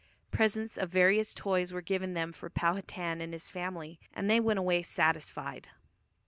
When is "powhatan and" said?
2.49-3.33